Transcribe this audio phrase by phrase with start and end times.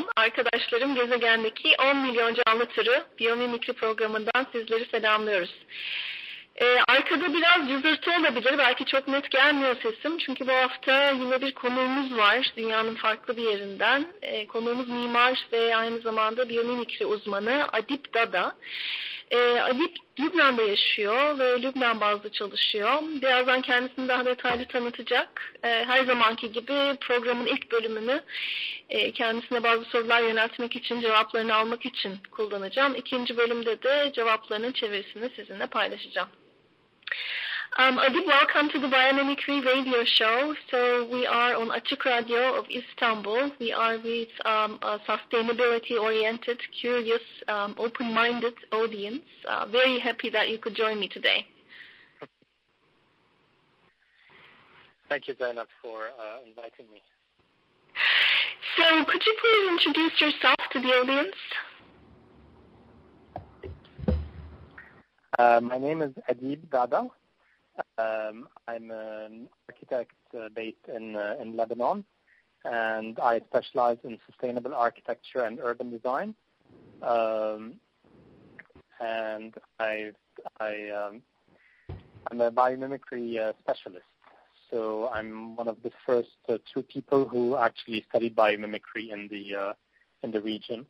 [0.00, 0.08] Arhon.
[0.16, 5.54] Arkadaşlarım gezegendeki 10 milyon canlı türü biyomimikri programından sizleri selamlıyoruz.
[6.56, 8.58] Ee, arkada biraz cızırtı olabilir.
[8.58, 10.18] Belki çok net gelmiyor sesim.
[10.18, 12.52] Çünkü bu hafta yine bir konuğumuz var.
[12.56, 14.06] Dünyanın farklı bir yerinden.
[14.22, 18.56] Ee, konuğumuz mimar ve aynı zamanda biyomimikri uzmanı Adip Dada.
[19.30, 23.02] Ee, Adip Lübnan'da yaşıyor ve Lübnan bazlı çalışıyor.
[23.02, 25.54] Birazdan kendisini daha detaylı tanıtacak.
[25.64, 28.22] Ee, her zamanki gibi programın ilk bölümünü
[28.88, 32.94] e, kendisine bazı sorular yöneltmek için, cevaplarını almak için kullanacağım.
[32.94, 36.28] İkinci bölümde de cevaplarının çevirisini sizinle paylaşacağım.
[37.78, 40.54] Um, Adib, welcome to the Biomimicry radio show.
[40.72, 43.52] So we are on Açık Radio of Istanbul.
[43.60, 49.22] We are with um, a sustainability-oriented, curious, um, open-minded audience.
[49.48, 51.46] Uh, very happy that you could join me today.
[55.08, 57.00] Thank you, Zainab, for uh, inviting me.
[58.76, 61.36] So could you please introduce yourself to the audience?
[65.38, 67.08] Uh, my name is Adib Dada.
[68.00, 72.04] Um, I'm an architect uh, based in uh, in Lebanon,
[72.64, 76.34] and I specialize in sustainable architecture and urban design.
[77.02, 77.74] Um,
[79.00, 80.12] and I
[80.60, 81.22] I um,
[82.30, 84.04] I'm a biomimicry uh, specialist.
[84.70, 89.44] So I'm one of the first uh, two people who actually studied biomimicry in the
[89.56, 89.72] uh,
[90.22, 90.86] in the region,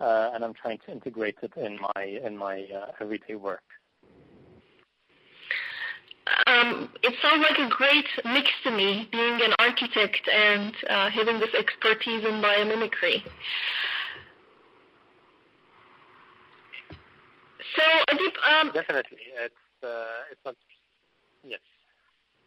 [0.00, 2.66] uh, and I'm trying to integrate it in my in my
[3.00, 3.62] everyday work.
[6.50, 11.38] Um, it sounds like a great mix to me, being an architect and uh, having
[11.38, 13.22] this expertise in biomimicry.
[17.76, 20.56] So, Adib, um, Definitely, it's uh, it's not
[21.44, 21.60] yes.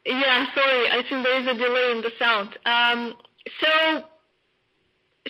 [0.06, 2.58] yeah, sorry, I think there is a delay in the sound.
[2.66, 3.14] Um,
[3.62, 4.04] so,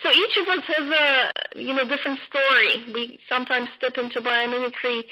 [0.01, 2.91] so each of us has a you know different story.
[2.94, 5.03] We sometimes step into biomimicry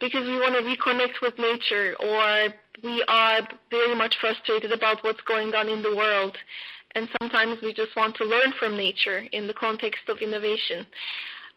[0.00, 3.40] because we want to reconnect with nature, or we are
[3.70, 6.36] very much frustrated about what's going on in the world,
[6.94, 10.86] and sometimes we just want to learn from nature in the context of innovation.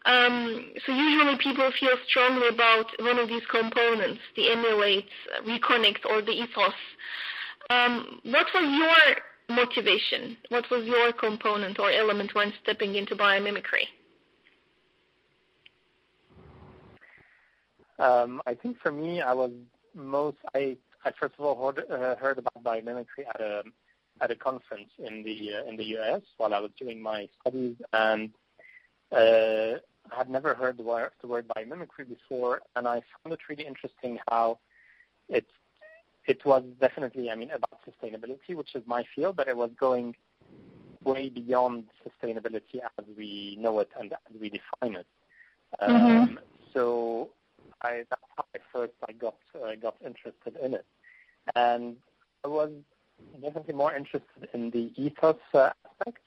[0.06, 5.08] Um, so usually people feel strongly about one of these components, the emulate,
[5.46, 6.72] reconnect, or the ethos.
[7.68, 10.36] Um, what was your motivation?
[10.48, 13.86] What was your component or element when stepping into biomimicry?
[18.00, 19.52] Um, I think for me, I was
[19.94, 23.62] most I, I first of all heard, uh, heard about biomimicry at a
[24.22, 26.22] at a conference in the uh, in the U.S.
[26.38, 28.30] while I was doing my studies, and
[29.12, 29.78] uh,
[30.12, 33.66] I had never heard the word, the word biomimicry before, and I found it really
[33.66, 34.58] interesting how
[35.28, 35.46] it
[36.26, 40.14] it was definitely I mean about sustainability, which is my field, but it was going
[41.04, 45.06] way beyond sustainability as we know it and as we define it.
[45.80, 46.38] Um, Mhm.
[46.72, 47.30] So
[47.82, 50.86] I, that's how I first I got uh, got interested in it,
[51.54, 51.96] and
[52.44, 52.70] I was
[53.42, 56.18] definitely more interested in the ethos uh, aspect.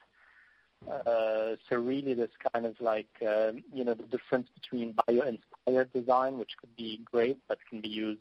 [0.90, 6.38] Uh, so really, this kind of like um, you know the difference between bio-inspired design,
[6.38, 8.20] which could be great, but can be used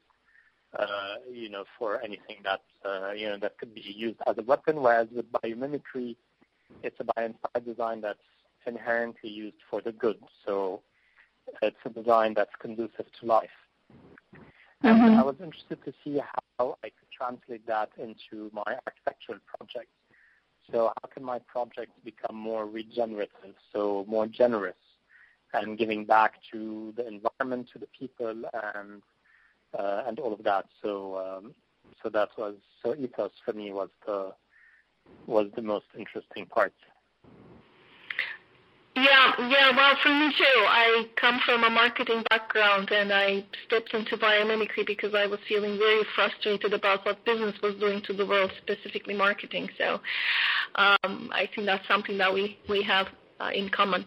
[0.77, 4.43] uh, you know for anything that uh, you know that could be used as a
[4.43, 4.81] weapon.
[4.81, 6.15] Whereas with biomimicry,
[6.83, 8.19] it's a bio-inspired design that's
[8.65, 10.19] inherently used for the good.
[10.45, 10.81] So
[11.61, 13.57] it's a design that's conducive to life.
[14.83, 15.17] And Mhm.
[15.17, 16.19] I was interested to see
[16.57, 19.89] how I could translate that into my architectural project.
[20.71, 24.77] So how can my project become more regenerative, so more generous,
[25.53, 29.01] and giving back to the environment, to the people, and
[29.77, 30.65] uh, and all of that.
[30.81, 31.55] So um,
[32.01, 34.33] so that was so ethos for me was the
[35.27, 36.73] was the most interesting part.
[39.03, 39.75] Yeah, yeah.
[39.75, 40.59] Well, for me too.
[40.83, 45.77] I come from a marketing background, and I stepped into biomimicry because I was feeling
[45.77, 49.69] very frustrated about what business was doing to the world, specifically marketing.
[49.77, 49.99] So,
[50.75, 53.07] um, I think that's something that we we have
[53.39, 54.05] uh, in common.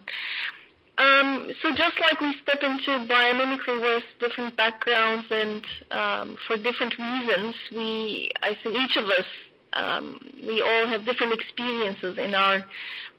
[0.97, 6.93] um, so just like we step into biomimicry with different backgrounds and um, for different
[6.97, 9.25] reasons, we, I think each of us,
[9.73, 12.65] um, we all have different experiences in our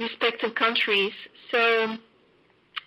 [0.00, 1.12] respective countries.
[1.50, 1.96] So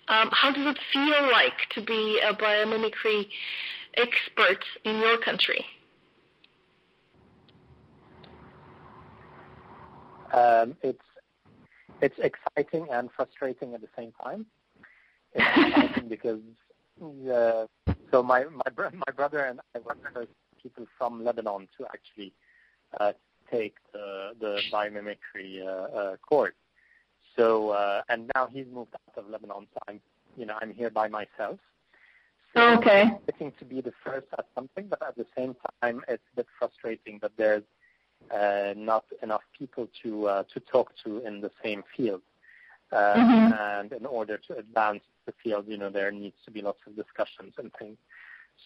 [0.08, 3.28] um, how does it feel like to be a biomimicry
[3.96, 5.66] expert in your country?
[10.34, 11.00] Um, it's
[12.02, 14.46] it's exciting and frustrating at the same time.
[15.34, 16.40] It's exciting because
[17.02, 17.66] uh,
[18.12, 20.32] so my my my brother and I were the first
[20.62, 22.34] people from Lebanon to actually
[23.00, 23.14] uh,
[23.52, 26.54] take the the biomimicry uh, uh, course.
[27.36, 30.02] So uh, and now he's moved out of Lebanon, so I'm
[30.38, 31.60] you know I'm here by myself.
[32.54, 33.04] So okay.
[33.04, 36.36] It's exciting to be the first at something, but at the same time, it's a
[36.38, 37.64] bit frustrating that there's
[38.30, 42.22] uh, not enough people to uh, to talk to in the same field.
[42.92, 43.54] Uh, mm-hmm.
[43.54, 46.96] And in order to advance the field, you know, there needs to be lots of
[46.96, 47.98] discussions and things.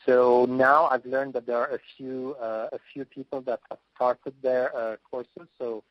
[0.05, 3.79] So now I've learned that there are a few uh, a few people that have
[3.95, 5.47] started their uh, courses.
[5.59, 5.83] So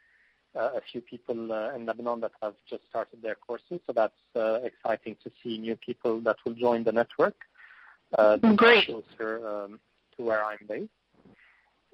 [0.54, 3.80] a few people uh, in Lebanon that have just started their courses.
[3.86, 7.36] So that's uh, exciting to see new people that will join the network.
[8.16, 8.86] Uh, Great.
[8.86, 9.80] Closer um,
[10.16, 10.90] to where I'm based.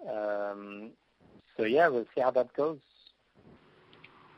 [0.08, 0.90] Um,
[1.56, 2.78] so yeah, we'll see how that goes.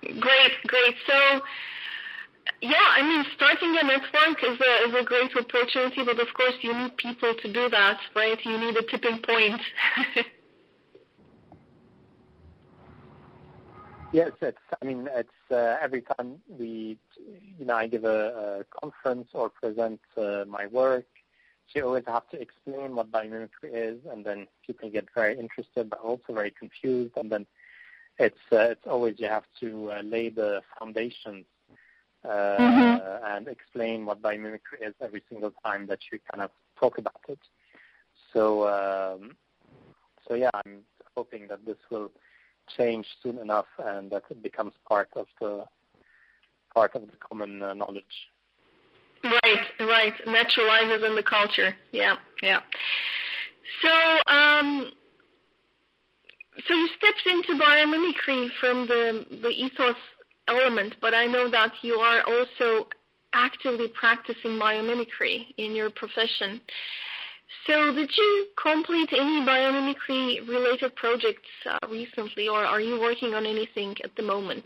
[0.02, 0.94] Great, great.
[1.06, 1.40] So
[2.60, 6.54] yeah, I mean, starting a network is a is a great opportunity, but of course
[6.62, 8.38] you need people to do that, right?
[8.44, 9.60] You need a tipping point.
[14.12, 14.58] yes, it's.
[14.80, 16.98] I mean, it's uh, every time we,
[17.58, 21.06] you know, I give a, a conference or present uh, my work.
[21.74, 26.00] You always have to explain what biomimicry is, and then people get very interested, but
[26.00, 27.14] also very confused.
[27.16, 27.46] And then
[28.18, 31.46] it's uh, it's always you have to uh, lay the foundations
[32.24, 33.24] uh, mm-hmm.
[33.24, 37.38] and explain what biomimicry is every single time that you kind of talk about it.
[38.32, 39.36] So, um,
[40.26, 40.80] so yeah, I'm
[41.16, 42.10] hoping that this will
[42.76, 45.64] change soon enough and that it becomes part of the
[46.74, 48.04] part of the common uh, knowledge.
[49.24, 50.14] Right, right.
[50.26, 51.74] Naturalizes in the culture.
[51.92, 52.60] Yeah, yeah.
[53.82, 54.90] So, um,
[56.66, 59.96] so you stepped into biomimicry from the the ethos
[60.48, 62.88] element, but I know that you are also
[63.32, 66.60] actively practicing biomimicry in your profession.
[67.66, 73.46] So did you complete any biomimicry related projects uh, recently or are you working on
[73.46, 74.64] anything at the moment?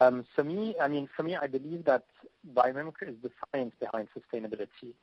[0.00, 2.04] Um, so me, I mean, for me, I believe that
[2.54, 4.94] biomimicry is the science behind sustainability.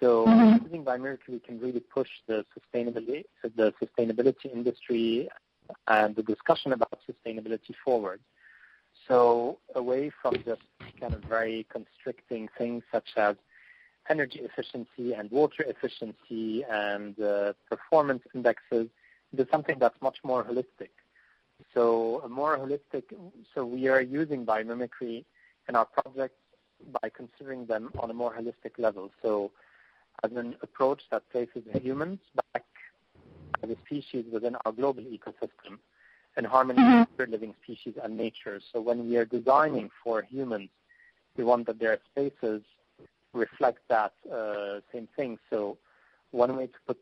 [0.00, 0.64] So mm-hmm.
[0.64, 5.28] using biomimicry, we can really push the sustainability, the sustainability industry
[5.88, 8.20] and the discussion about sustainability forward.
[9.08, 10.60] So away from just
[11.00, 13.36] kind of very constricting things such as
[14.10, 18.88] energy efficiency and water efficiency and uh, performance indexes
[19.36, 20.90] to something that's much more holistic.
[21.74, 23.04] So a more holistic,
[23.54, 25.24] so we are using biomimicry
[25.68, 26.38] in our projects
[27.02, 29.10] by considering them on a more holistic level.
[29.22, 29.50] So
[30.24, 32.20] as an approach that places humans
[32.52, 32.64] back
[33.62, 35.78] as a species within our global ecosystem
[36.38, 37.00] in harmony mm-hmm.
[37.00, 38.60] with other living species and nature.
[38.72, 40.70] So when we are designing for humans,
[41.36, 42.62] we want that their spaces
[43.34, 45.38] reflect that uh, same thing.
[45.50, 45.76] So
[46.30, 46.98] one way to put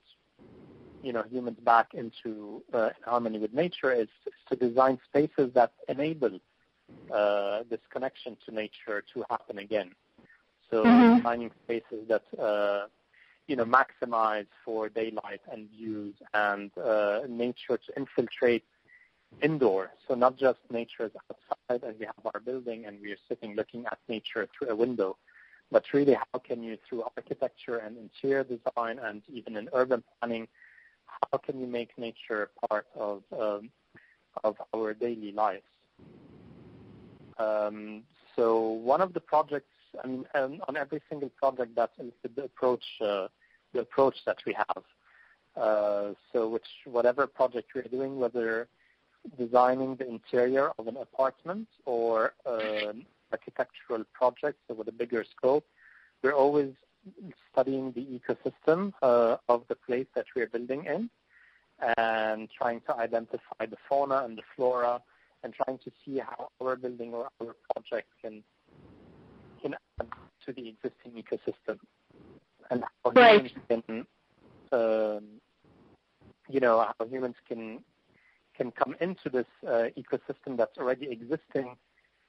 [1.02, 5.73] you know humans back into uh, harmony with nature is, is, to design spaces that
[5.88, 6.40] enable
[7.14, 9.90] uh, this connection to nature to happen again.
[10.71, 11.19] So mm-hmm.
[11.19, 12.87] designing spaces that uh,
[13.47, 18.64] you know, maximize for daylight and views and uh, nature to infiltrate
[19.42, 19.90] indoor.
[20.06, 23.54] So not just nature is outside and we have our building and we are sitting
[23.54, 25.16] looking at nature through a window,
[25.71, 30.49] but really how can you, through architecture and interior design and even in urban planning,
[31.33, 33.71] how can you make nature part of um,
[34.45, 35.64] of our daily lives?
[37.38, 38.02] Um,
[38.35, 39.71] so one of the projects
[40.02, 43.28] I mean, um, on every single project, that's the approach, uh,
[43.73, 44.85] the approach that we have.
[45.56, 48.68] Uh, so, which whatever project we're doing, whether
[49.38, 55.66] designing the interior of an apartment or an architectural project, so with a bigger scope,
[56.23, 56.73] we're always
[57.52, 61.09] studying the ecosystem uh, of the place that we're building in
[61.99, 65.00] and trying to identify the fauna and the flora
[65.42, 68.42] and trying to see how our building or our project can
[69.62, 70.06] can add
[70.45, 71.78] to the existing ecosystem
[72.71, 73.52] and how right.
[73.68, 74.06] humans can,
[74.73, 75.25] um,
[76.49, 77.80] you know, how humans can
[78.57, 81.77] can come into this uh, ecosystem that's already existing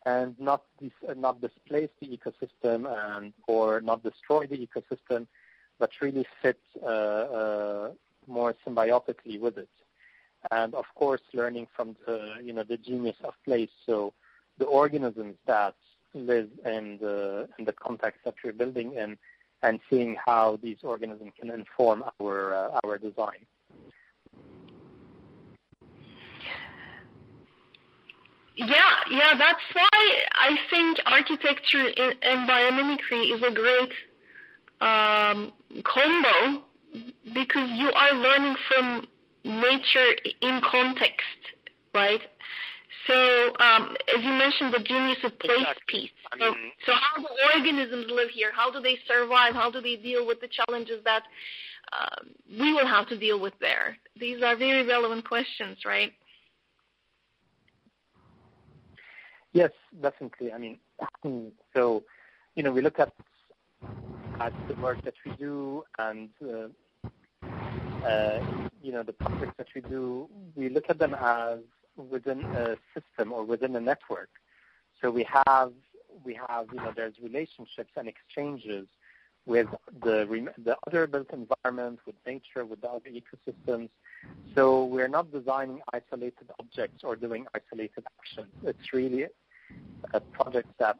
[0.05, 5.27] and not dis- not displace the ecosystem and or not destroy the ecosystem,
[5.79, 7.91] but really fit uh, uh,
[8.27, 9.69] more symbiotically with it.
[10.51, 13.73] And of course, learning from the you know the genius of place.
[13.85, 14.13] So
[14.57, 15.75] the organisms that
[16.13, 19.17] live in the in the context that we're building in,
[19.61, 23.45] and seeing how these organisms can inform our uh, our design.
[28.57, 28.65] Yeah,
[29.11, 29.99] yeah, that's why
[30.33, 31.85] I think architecture
[32.23, 33.91] and biomimicry is a great
[34.81, 36.63] um, combo
[37.35, 39.07] because you are learning from
[39.43, 40.09] nature
[40.41, 41.37] in context,
[41.93, 42.21] right?
[43.05, 43.13] So,
[43.59, 46.01] um, as you mentioned, the genius of place exactly.
[46.01, 46.11] piece.
[46.31, 48.51] I mean, so, so, how do organisms live here?
[48.53, 49.53] How do they survive?
[49.53, 51.23] How do they deal with the challenges that
[51.93, 53.97] uh, we will have to deal with there?
[54.19, 56.11] These are very relevant questions, right?
[59.57, 59.71] Yes,
[60.03, 60.53] definitely.
[60.53, 60.77] I mean,
[61.75, 62.03] so
[62.53, 63.11] you know, we look at
[64.39, 67.47] at the work that we do and uh,
[68.05, 68.39] uh,
[68.83, 70.29] you know the projects that we do.
[70.55, 71.57] We look at them as
[71.95, 74.29] within a system or within a network.
[75.01, 75.71] So we have
[76.23, 78.87] we have you know there's relationships and exchanges
[79.47, 79.69] with
[80.03, 83.89] the the other built environment, with nature, with the other ecosystems.
[84.53, 88.53] So we're not designing isolated objects or doing isolated actions.
[88.63, 89.25] It's really
[90.13, 90.97] a project that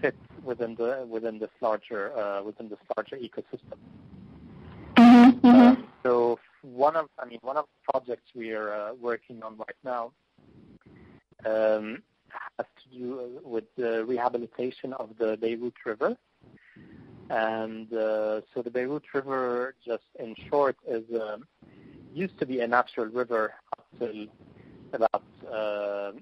[0.00, 3.78] fits within the within this larger uh, within this larger ecosystem.
[4.96, 5.82] Mm-hmm, mm-hmm.
[6.02, 9.80] so one of I mean one of the projects we are uh, working on right
[9.84, 10.12] now
[11.44, 12.02] um,
[12.58, 16.16] has to do with the rehabilitation of the Beirut River.
[17.28, 21.44] And uh, so the Beirut River, just in short, is um,
[22.14, 24.26] used to be a natural river up till
[24.92, 26.12] about uh,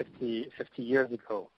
[0.00, 1.50] 50, 50 years ago.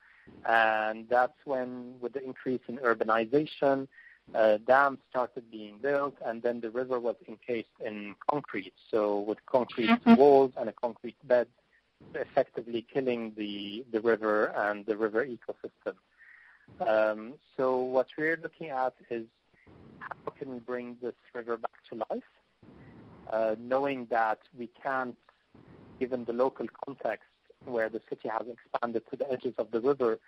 [0.49, 3.89] And that's when, with the increase in urbanization,
[4.35, 8.73] uh, dams started being built, and then the river was encased in concrete.
[8.91, 10.15] So with concrete mm-hmm.
[10.15, 11.49] walls and a concrete bed,
[12.15, 15.95] effectively killing the, the river and the river ecosystem.
[16.87, 19.25] Um, so what we're looking at is
[19.99, 22.31] how can we bring this river back to life,
[23.31, 25.17] uh, knowing that we can't,
[26.01, 27.27] given the local context
[27.65, 30.19] where the city has expanded to the edges of the river,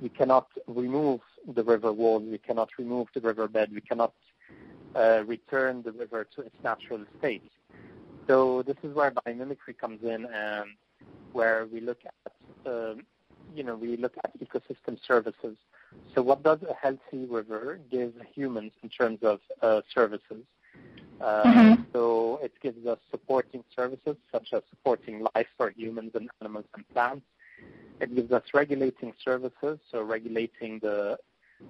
[0.00, 1.20] we cannot remove
[1.54, 4.12] the river wall, we cannot remove the riverbed, we cannot
[4.94, 7.50] uh, return the river to its natural state.
[8.26, 10.70] So this is where biomimicry comes in and
[11.32, 12.32] where we look at,
[12.70, 12.94] uh,
[13.54, 15.56] you know, we look at ecosystem services.
[16.14, 20.44] So what does a healthy river give humans in terms of uh, services?
[21.20, 21.82] Uh, mm-hmm.
[21.92, 26.88] So it gives us supporting services such as supporting life for humans and animals and
[26.90, 27.26] plants.
[28.00, 31.16] It gives us regulating services, so regulating the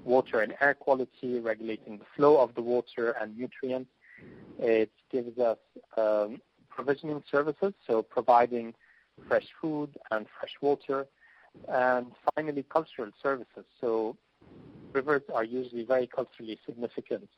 [0.04, 3.90] water and air quality, regulating the flow of the water and nutrients.
[4.58, 5.58] It gives us
[5.96, 8.74] um, provisioning services, so providing
[9.28, 11.06] fresh food and fresh water,
[11.68, 13.64] and finally cultural services.
[13.80, 14.16] So
[14.92, 17.28] rivers are usually very culturally significant.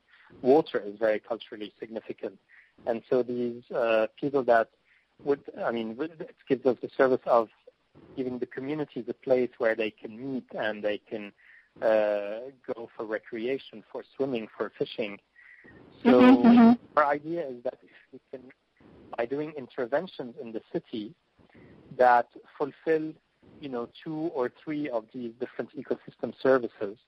[0.43, 2.39] Water is very culturally significant.
[2.87, 4.69] And so these uh, people that
[5.25, 7.49] would, I mean, it gives us the service of
[8.17, 11.33] giving the communities a place where they can meet and they can
[11.83, 15.19] uh, go for recreation, for swimming, for fishing.
[16.05, 16.99] So mm-hmm, mm-hmm.
[16.99, 18.49] our idea is that if we can,
[19.17, 21.15] by doing interventions in the city,
[21.97, 22.29] that
[22.59, 23.13] fulfill,
[23.61, 26.99] you know, two or three of these different ecosystem services.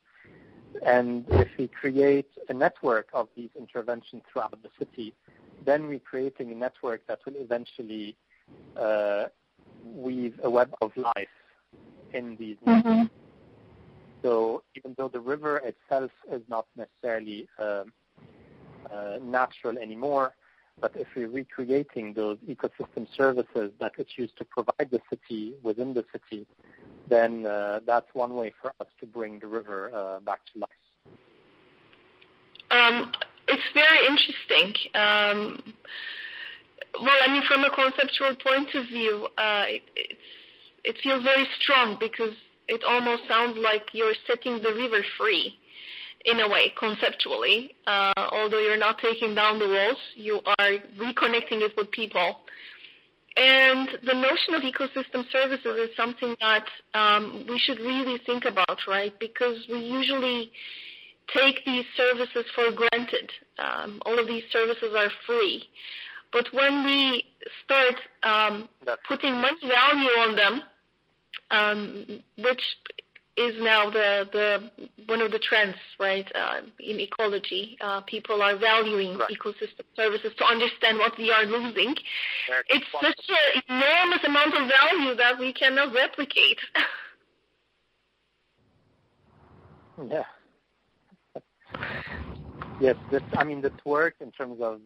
[0.85, 5.15] And if we create a network of these interventions throughout the city,
[5.65, 8.17] then we're creating a network that will eventually
[8.77, 9.25] uh,
[9.85, 11.29] weave a web of life
[12.13, 13.05] in these mm-hmm.
[14.23, 17.85] So even though the river itself is not necessarily uh,
[18.93, 20.35] uh, natural anymore,
[20.81, 25.95] but if we're recreating those ecosystem services that it's used to provide the city within
[25.95, 26.47] the city,
[27.09, 30.69] then uh, that's one way for us to bring the river uh, back to life.
[32.71, 33.13] Um,
[33.47, 34.75] it's very interesting.
[34.95, 35.75] Um,
[37.01, 39.83] well, I mean, from a conceptual point of view, uh, it,
[40.85, 42.35] it feels very strong because
[42.67, 45.57] it almost sounds like you're setting the river free
[46.25, 47.75] in a way, conceptually.
[47.87, 52.37] Uh, although you're not taking down the walls, you are reconnecting it with people.
[53.37, 58.81] And the notion of ecosystem services is something that um, we should really think about,
[58.89, 59.17] right?
[59.21, 60.51] Because we usually
[61.35, 63.31] take these services for granted.
[63.59, 65.65] Um, all of these services are free.
[66.33, 67.25] But when we
[67.65, 68.69] start um,
[69.07, 70.63] putting money value on them,
[71.51, 72.63] um, which
[73.39, 74.71] is now the the
[75.07, 76.31] one of the trends, right?
[76.35, 79.31] Uh, in ecology, uh, people are valuing right.
[79.31, 81.95] ecosystem services to understand what we are losing.
[82.69, 86.59] it's such an enormous amount of value that we cannot replicate.
[90.11, 90.25] yeah.
[92.81, 94.81] Yes, this, I mean, this work in terms of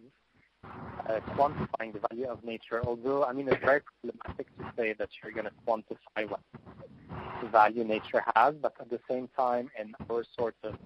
[1.08, 5.08] uh, quantifying the value of nature, although, I mean, it's very problematic to say that
[5.22, 6.40] you're going to quantify what
[7.42, 10.76] the value nature has, but at the same time, in our sort of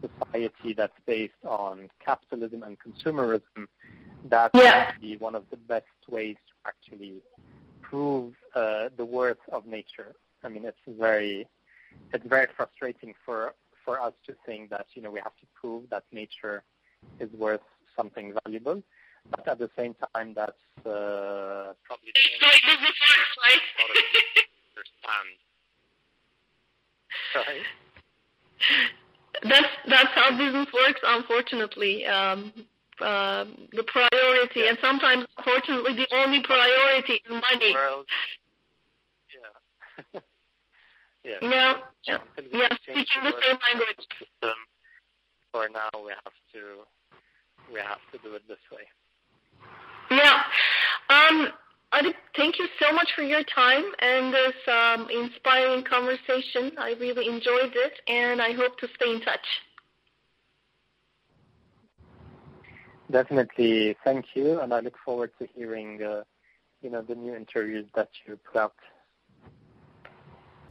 [0.00, 3.66] society that's based on capitalism and consumerism,
[4.28, 4.92] that's yeah.
[5.18, 7.22] one of the best ways to actually
[7.82, 10.14] prove uh, the worth of nature.
[10.42, 11.46] I mean, it's very,
[12.12, 15.88] it's very frustrating for for us to think that you know we have to prove
[15.90, 16.62] that nature
[17.18, 17.62] is worth
[17.96, 18.82] something valuable,
[19.28, 20.52] but at the same time, that's
[20.86, 22.12] uh, probably
[24.80, 25.36] understand
[27.32, 27.62] Sorry.
[29.42, 31.00] That's that's how business works.
[31.02, 32.52] Unfortunately, um,
[33.00, 37.72] uh, the priority, and sometimes, unfortunately, the only priority is money.
[37.74, 38.06] World.
[40.12, 40.20] Yeah.
[41.24, 41.38] yeah.
[41.42, 41.74] Yeah.
[42.04, 42.18] Yeah.
[42.52, 42.68] yeah.
[42.82, 44.06] Speaking the same language.
[44.18, 44.58] System,
[45.52, 46.84] for now, we have to
[47.72, 48.84] we have to do it this way.
[50.10, 50.42] Yeah.
[51.08, 51.48] Um,
[51.92, 56.72] Adip, thank you so much for your time and this um, inspiring conversation.
[56.78, 59.46] I really enjoyed it, and I hope to stay in touch.
[63.10, 66.22] Definitely, thank you, and I look forward to hearing, uh,
[66.80, 68.74] you know, the new interviews that you put out.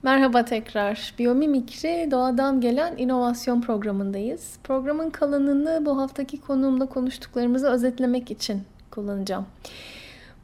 [0.03, 1.13] Merhaba tekrar.
[1.19, 4.60] Biyomimikri Doğadan Gelen inovasyon programındayız.
[4.63, 8.63] Programın kalanını bu haftaki konuğumla konuştuklarımızı özetlemek için
[9.00, 9.46] kullanacağım.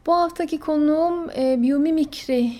[0.06, 2.52] Bu haftaki konuğum e, biyomimikri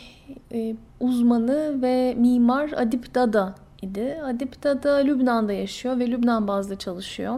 [0.54, 4.22] e, uzmanı ve mimar Adip Dada idi.
[4.24, 7.36] Adip Dada Lübnan'da yaşıyor ve Lübnan bazlı çalışıyor.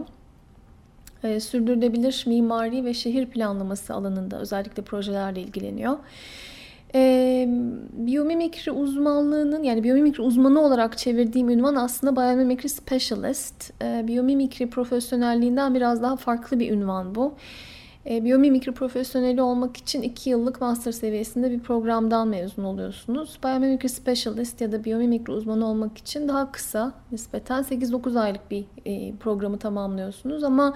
[1.24, 5.96] E, sürdürülebilir mimari ve şehir planlaması alanında özellikle projelerle ilgileniyor.
[6.94, 7.44] E,
[7.92, 13.82] biyomimikri uzmanlığının yani biyomimikri uzmanı olarak çevirdiğim ünvan aslında biyomimikri specialist.
[13.82, 17.34] E, biyomimikri profesyonelliğinden biraz daha farklı bir ünvan bu.
[18.10, 23.38] E, biyomimikri profesyoneli olmak için 2 yıllık master seviyesinde bir programdan mezun oluyorsunuz.
[23.44, 29.16] Biyomimikri specialist ya da biyomimikri uzmanı olmak için daha kısa nispeten 8-9 aylık bir e,
[29.16, 30.44] programı tamamlıyorsunuz.
[30.44, 30.74] Ama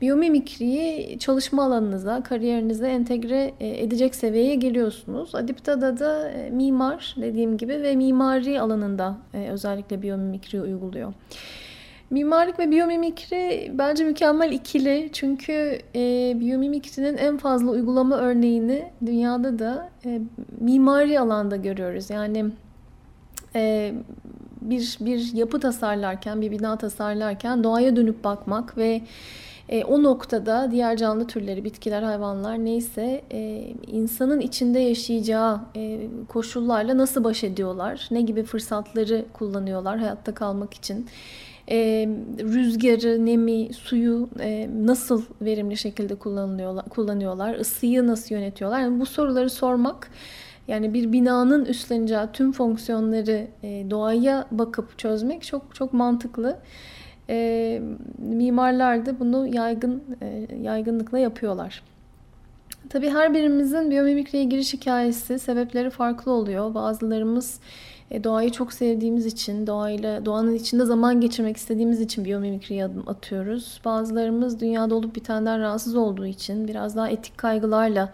[0.00, 5.34] biyomimikriyi çalışma alanınıza, kariyerinize entegre e, edecek seviyeye geliyorsunuz.
[5.34, 9.16] Adipta'da da e, mimar dediğim gibi ve mimari alanında
[9.52, 11.12] özellikle biyomimikri uyguluyor.
[12.10, 15.10] Mimarlık ve biyomimikri bence mükemmel ikili.
[15.12, 20.20] Çünkü e, biyomimikrinin en fazla uygulama örneğini dünyada da e,
[20.60, 22.10] mimari alanda görüyoruz.
[22.10, 22.44] Yani
[23.54, 23.94] e,
[24.60, 29.02] bir bir yapı tasarlarken, bir bina tasarlarken doğaya dönüp bakmak ve
[29.68, 36.98] e, o noktada diğer canlı türleri, bitkiler, hayvanlar neyse e, insanın içinde yaşayacağı e, koşullarla
[36.98, 41.06] nasıl baş ediyorlar, ne gibi fırsatları kullanıyorlar hayatta kalmak için
[41.70, 42.08] e,
[42.40, 48.80] rüzgarı, nemi, suyu e, nasıl verimli şekilde kullanıyorlar, kullanıyorlar, ısıyı nasıl yönetiyorlar?
[48.80, 50.10] Yani bu soruları sormak
[50.68, 56.58] yani bir binanın üstleneceği tüm fonksiyonları e, doğaya bakıp çözmek çok çok mantıklı.
[57.28, 57.82] E,
[58.18, 61.82] mimarlar da bunu yaygın e, yaygınlıkla yapıyorlar.
[62.90, 66.74] Tabii her birimizin biyomimikriye giriş hikayesi, sebepleri farklı oluyor.
[66.74, 67.60] Bazılarımız
[68.10, 73.80] e, doğayı çok sevdiğimiz için, doğayla doğanın içinde zaman geçirmek istediğimiz için biyomimikriye adım atıyoruz.
[73.84, 78.12] Bazılarımız dünyada olup bitenden rahatsız olduğu için biraz daha etik kaygılarla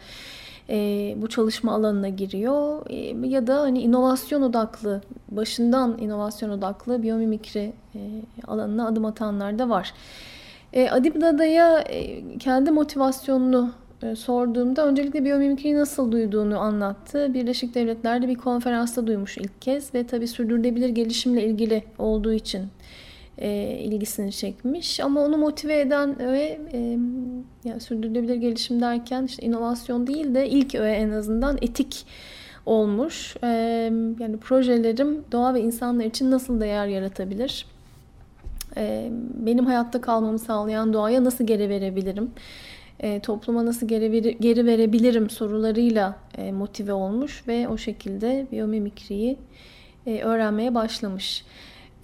[0.69, 0.77] e,
[1.17, 2.83] bu çalışma alanına giriyor.
[2.91, 9.69] E, ya da hani inovasyon odaklı, başından inovasyon odaklı biyomimikri e, alanına adım atanlar da
[9.69, 9.95] var.
[10.73, 11.23] E, Adib
[11.89, 13.73] e, kendi motivasyonunu
[14.17, 17.35] sorduğumda öncelikle biyomimikriyi nasıl duyduğunu anlattı.
[17.35, 22.63] Birleşik Devletler'de bir konferansta duymuş ilk kez ve tabii sürdürülebilir gelişimle ilgili olduğu için
[23.39, 25.01] e, ilgisini çekmiş.
[25.01, 26.79] Ama onu motive eden ve e,
[27.65, 32.07] yani sürdürülebilir gelişim derken işte inovasyon değil de ilk öğe en azından etik
[32.67, 33.37] olmuş.
[33.43, 33.49] E,
[34.19, 37.67] yani projelerim doğa ve insanlar için nasıl değer yaratabilir?
[38.77, 42.31] E, benim hayatta kalmamı sağlayan doğaya nasıl geri verebilirim?
[43.03, 49.39] E, topluma nasıl geri, geri verebilirim sorularıyla e, motive olmuş ve o şekilde biyomimikriyi
[50.07, 51.45] e, öğrenmeye başlamış.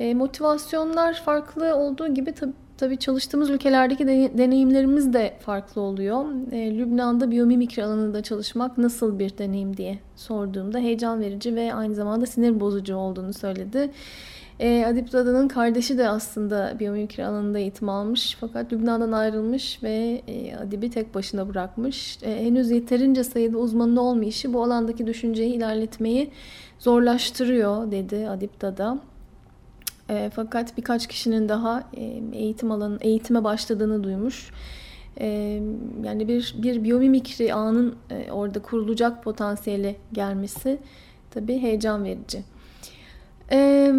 [0.01, 4.07] E, motivasyonlar farklı olduğu gibi tabii Tabii çalıştığımız ülkelerdeki
[4.39, 6.25] deneyimlerimiz de farklı oluyor.
[6.53, 12.27] E, Lübnan'da biyomimikri alanında çalışmak nasıl bir deneyim diye sorduğumda heyecan verici ve aynı zamanda
[12.27, 13.91] sinir bozucu olduğunu söyledi.
[14.61, 20.57] E, Adip Dada'nın kardeşi de aslında biyomimikri alanında eğitim almış fakat Lübnan'dan ayrılmış ve e,
[20.57, 22.19] Adip'i tek başına bırakmış.
[22.23, 26.31] E, henüz yeterince sayıda uzmanın olmayışı bu alandaki düşünceyi ilerletmeyi
[26.79, 28.99] zorlaştırıyor dedi Adip Dada.
[30.09, 34.51] E, fakat birkaç kişinin daha e, eğitim alanı eğitime başladığını duymuş.
[35.21, 35.27] E,
[36.05, 40.79] yani bir bir biyomimikri ağının e, orada kurulacak potansiyeli gelmesi
[41.31, 42.43] tabii heyecan verici.
[43.51, 43.93] E,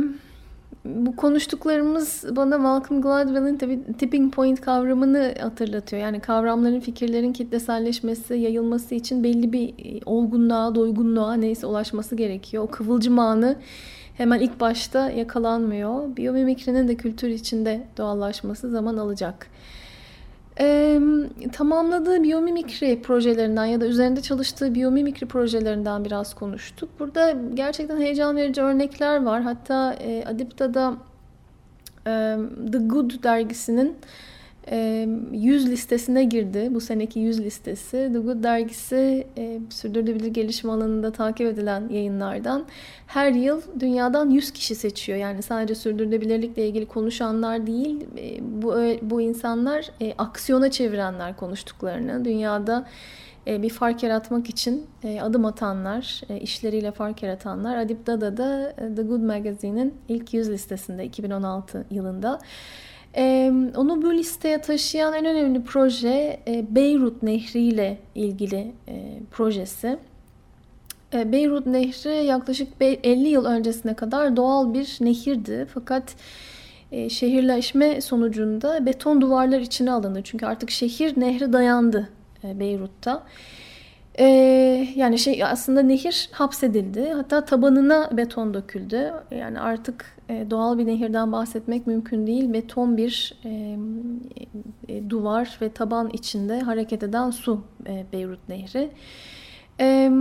[0.86, 6.02] bu konuştuklarımız bana Malcolm Gladwell'in tabii tipping point kavramını hatırlatıyor.
[6.02, 12.63] Yani kavramların, fikirlerin kitleselleşmesi, yayılması için belli bir e, olgunluğa, doygunluğa neyse ulaşması gerekiyor.
[12.63, 13.56] O kıvılcım anı
[14.13, 16.15] hemen ilk başta yakalanmıyor.
[16.18, 19.48] Biyomimikrinin de kültür içinde doğallaşması zaman alacak.
[20.62, 21.00] Ee,
[21.54, 26.89] tamamladığı biyomimikri projelerinden ya da üzerinde çalıştığı biyomimikri projelerinden biraz konuştuk.
[27.00, 29.41] Burada gerçekten heyecan verici örnekler var.
[29.41, 30.93] Hatta e, Adipta'da
[32.08, 32.38] e,
[32.72, 33.95] The Good dergisinin
[34.71, 36.67] 100 listesine girdi.
[36.71, 38.10] Bu seneki 100 listesi.
[38.13, 39.27] The Good dergisi
[39.69, 42.65] sürdürülebilir gelişim alanında takip edilen yayınlardan
[43.08, 45.17] her yıl dünyadan 100 kişi seçiyor.
[45.17, 48.05] Yani sadece sürdürülebilirlikle ilgili konuşanlar değil,
[48.41, 52.86] bu bu insanlar aksiyona çevirenler konuştuklarını, dünyada
[53.47, 54.86] bir fark yaratmak için
[55.21, 57.77] adım atanlar, işleriyle fark yaratanlar.
[57.77, 62.39] Adip Dada da The Good Magazine'in ilk 100 listesinde 2016 yılında.
[63.76, 69.98] Onu bu listeye taşıyan en önemli proje e, Beyrut Nehri ile ilgili e, projesi.
[71.13, 75.67] E, Beyrut Nehri yaklaşık 50 yıl öncesine kadar doğal bir nehirdi.
[75.74, 76.15] Fakat
[77.10, 80.22] şehirleşme sonucunda beton duvarlar içine alındı.
[80.24, 82.10] Çünkü artık şehir nehre dayandı
[82.43, 83.24] Beyrut'ta.
[84.95, 87.10] Yani şey aslında nehir hapsedildi.
[87.15, 89.13] Hatta tabanına beton döküldü.
[89.32, 92.54] Yani artık doğal bir nehirden bahsetmek mümkün değil.
[92.54, 93.78] Beton bir e,
[94.88, 98.92] e, duvar ve taban içinde hareket eden su e, Beyrut Nehri.
[99.80, 100.12] E,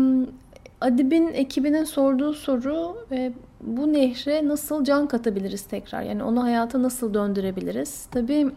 [0.81, 6.03] Adib'in ekibinin sorduğu soru e, bu nehre nasıl can katabiliriz tekrar?
[6.03, 8.07] Yani onu hayata nasıl döndürebiliriz?
[8.07, 8.51] Tabii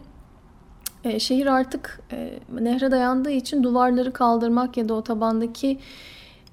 [1.04, 5.78] e, şehir artık e, nehre dayandığı için duvarları kaldırmak ya da o tabandaki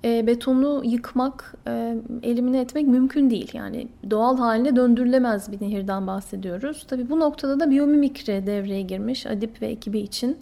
[0.05, 3.51] e, betonu yıkmak, e, elimine etmek mümkün değil.
[3.53, 6.85] Yani doğal haline döndürülemez bir nehirden bahsediyoruz.
[6.87, 10.37] Tabi bu noktada da biyomimikri devreye girmiş Adip ve ekibi için.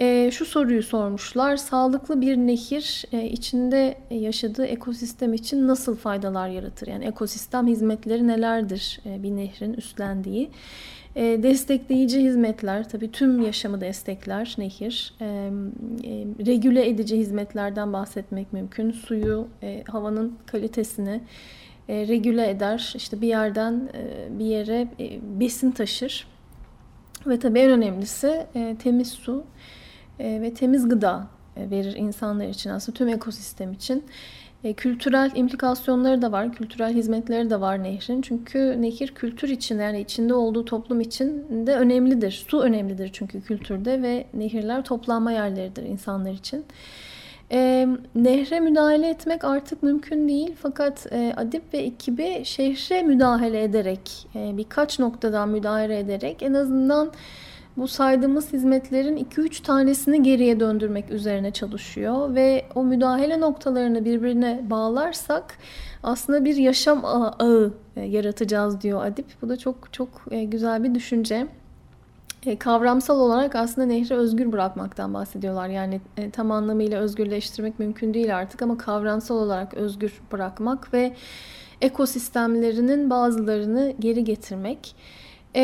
[0.00, 1.56] E, şu soruyu sormuşlar.
[1.56, 6.86] Sağlıklı bir nehir e, içinde yaşadığı ekosistem için nasıl faydalar yaratır?
[6.86, 10.50] Yani ekosistem hizmetleri nelerdir e, bir nehrin üstlendiği?
[11.16, 15.14] E, destekleyici hizmetler, tabii tüm yaşamı destekler nehir.
[15.20, 15.30] E, e,
[16.46, 18.90] regüle edici hizmetlerden bahsetmek mümkün.
[18.90, 21.20] Suyu, e, havanın kalitesini
[21.88, 22.92] e, regüle eder.
[22.96, 26.26] İşte bir yerden e, bir yere e, besin taşır.
[27.26, 29.44] Ve tabii en önemlisi e, temiz su
[30.18, 34.04] e, ve temiz gıda e, verir insanlar için aslında tüm ekosistem için.
[34.64, 38.22] E, kültürel implikasyonları da var, kültürel hizmetleri de var nehrin.
[38.22, 42.44] Çünkü nehir kültür için yani içinde olduğu toplum için de önemlidir.
[42.48, 46.64] Su önemlidir çünkü kültürde ve nehirler toplanma yerleridir insanlar için.
[47.52, 54.28] E, nehre müdahale etmek artık mümkün değil fakat e, Adip ve ekibi şehre müdahale ederek
[54.34, 57.12] e, birkaç noktadan müdahale ederek en azından
[57.76, 65.58] bu saydığımız hizmetlerin 2-3 tanesini geriye döndürmek üzerine çalışıyor ve o müdahale noktalarını birbirine bağlarsak
[66.02, 69.26] aslında bir yaşam ağı e, yaratacağız diyor Adip.
[69.42, 71.46] Bu da çok çok e, güzel bir düşünce.
[72.46, 75.68] E, kavramsal olarak aslında nehri özgür bırakmaktan bahsediyorlar.
[75.68, 76.00] Yani
[76.32, 81.14] tam anlamıyla özgürleştirmek mümkün değil artık ama kavramsal olarak özgür bırakmak ve
[81.80, 84.94] ekosistemlerinin bazılarını geri getirmek.
[85.56, 85.62] E,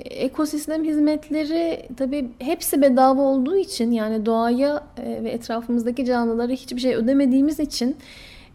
[0.00, 6.94] ekosistem hizmetleri tabii hepsi bedava olduğu için yani doğaya e, ve etrafımızdaki canlılara hiçbir şey
[6.94, 7.96] ödemediğimiz için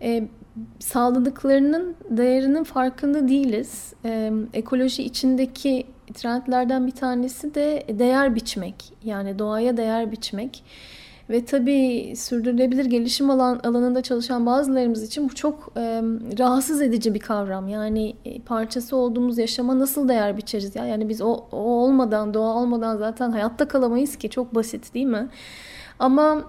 [0.01, 0.27] e,
[0.79, 3.93] sağladıklarının değerinin farkında değiliz.
[4.05, 10.63] E, ekoloji içindeki trendlerden bir tanesi de değer biçmek yani doğaya değer biçmek.
[11.29, 15.81] Ve tabii sürdürülebilir gelişim alan, alanında çalışan bazılarımız için bu çok e,
[16.39, 17.67] rahatsız edici bir kavram.
[17.67, 20.85] Yani e, parçası olduğumuz yaşama nasıl değer biçeriz ya?
[20.85, 24.29] Yani biz o, o olmadan, doğa olmadan zaten hayatta kalamayız ki.
[24.29, 25.27] Çok basit değil mi?
[25.99, 26.43] Ama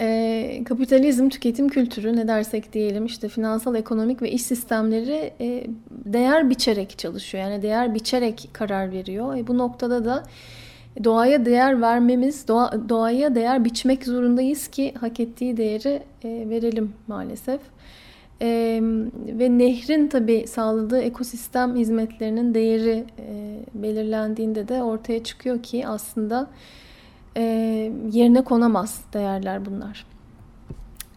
[0.00, 6.50] e, kapitalizm, tüketim kültürü ne dersek diyelim işte finansal, ekonomik ve iş sistemleri e, değer
[6.50, 7.44] biçerek çalışıyor.
[7.44, 9.36] Yani değer biçerek karar veriyor.
[9.36, 10.22] E, bu noktada da
[11.04, 17.60] doğaya değer vermemiz, doğa, doğaya değer biçmek zorundayız ki hak ettiği değeri e, verelim maalesef.
[18.42, 18.80] E,
[19.28, 26.46] ve nehrin tabii sağladığı ekosistem hizmetlerinin değeri e, belirlendiğinde de ortaya çıkıyor ki aslında
[27.36, 27.42] e,
[28.12, 30.06] yerine konamaz değerler bunlar.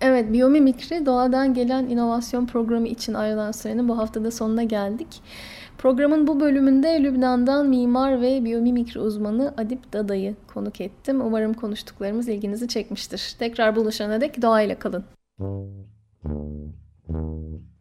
[0.01, 5.21] Evet, biyomimikri doğadan gelen inovasyon programı için ayrılan sürenin bu haftada sonuna geldik.
[5.79, 11.21] Programın bu bölümünde Lübnan'dan mimar ve biyomimikri uzmanı Adip Dada'yı konuk ettim.
[11.21, 13.35] Umarım konuştuklarımız ilginizi çekmiştir.
[13.39, 15.03] Tekrar buluşana dek doğayla kalın.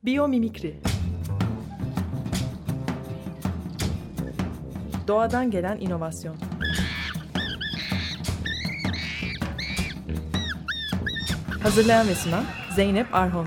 [0.05, 0.75] Biyomimikri
[5.09, 6.37] Doğadan gelen inovasyon
[11.63, 12.45] Hazırlayan ve sunan
[12.77, 13.47] Zeynep Arhon